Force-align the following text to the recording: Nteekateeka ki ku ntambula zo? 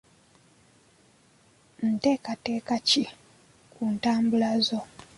Nteekateeka 1.91 2.75
ki 2.87 3.03
ku 3.73 3.81
ntambula 3.93 4.49
zo? 4.65 4.79